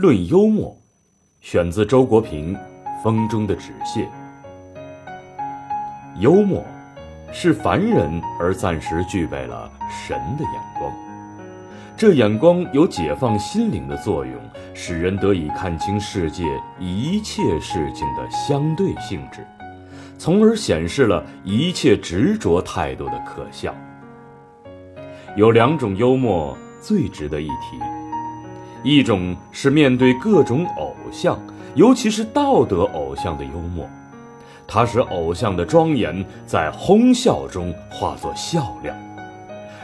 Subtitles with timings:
[0.00, 0.74] 论幽默，
[1.42, 2.56] 选自周国平
[3.04, 4.00] 《风中的纸屑》。
[6.18, 6.64] 幽默，
[7.34, 10.90] 是凡人而暂时具备了神的眼光。
[11.98, 14.34] 这眼光有解放心灵的作用，
[14.72, 16.44] 使人得以看清世界
[16.78, 19.46] 一切事情的相对性质，
[20.16, 23.74] 从而显示了一切执着态度的可笑。
[25.36, 27.78] 有两种幽默最值得一提，
[28.82, 31.38] 一种是面对各种偶像，
[31.74, 33.88] 尤其是道德偶像的幽默。
[34.66, 38.94] 它使偶像的庄严在哄笑中化作笑料。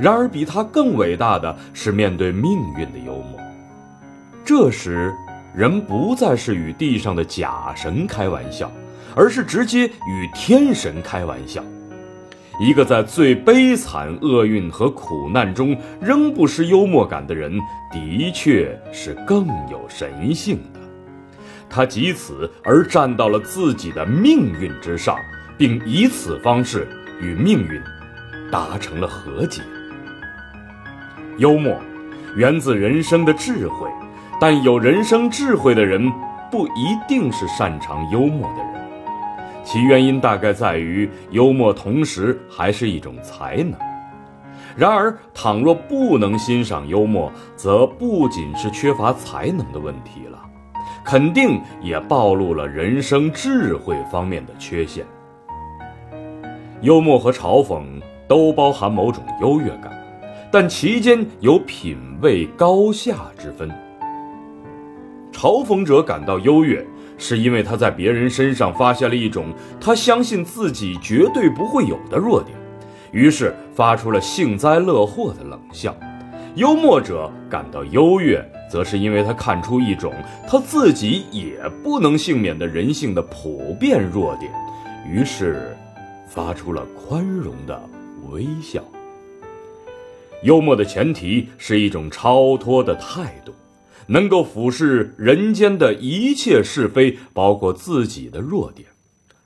[0.00, 3.38] 然而，比它更伟大的是面对命运的幽默。
[4.44, 5.14] 这时，
[5.54, 8.72] 人不再是与地上的假神开玩笑，
[9.14, 11.62] 而是直接与天神开玩笑。
[12.60, 17.58] 一个在最悲惨厄运和苦难中仍不失幽默感的人，
[17.90, 20.80] 的确是更有神性的。
[21.70, 25.16] 他藉此而站到了自己的命运之上，
[25.56, 26.86] 并以此方式
[27.18, 27.80] 与命运
[28.52, 29.62] 达成了和解。
[31.38, 31.74] 幽默
[32.36, 33.88] 源自人生的智慧，
[34.38, 36.12] 但有人生智慧的人
[36.50, 38.89] 不一定是擅长幽默的人。
[39.62, 43.74] 其原因大概在于，幽默同时还是一种才能。
[44.76, 50.38] 然而，倘若不能欣赏幽默，则不仅是缺乏才能的问题了。
[51.04, 55.04] 肯定也暴露了人生智慧方面的缺陷。
[56.82, 57.82] 幽默和嘲讽
[58.28, 59.90] 都包含某种优越感，
[60.50, 63.70] 但其间有品位高下之分。
[65.40, 69.46] 嘲讽者感到优越，是因为他在别人身上发现了一种
[69.80, 72.54] 他相信自己绝对不会有的弱点，
[73.10, 75.96] 于是发出了幸灾乐祸的冷笑。
[76.56, 78.46] 幽默者感到优越。
[78.70, 80.14] 则是因为他看出一种
[80.46, 84.52] 他自己也不能幸免的人性的普遍弱点，
[85.04, 85.76] 于是
[86.28, 87.82] 发出了宽容的
[88.30, 88.80] 微笑。
[90.44, 93.52] 幽默的前提是一种超脱的态度，
[94.10, 98.86] 能够俯视人间的一切是非，包括自己的弱点；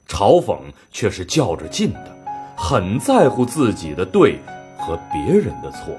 [0.09, 0.59] 嘲讽
[0.91, 2.17] 却是较着劲的，
[2.57, 4.39] 很在乎自己的对
[4.79, 5.95] 和别人的错。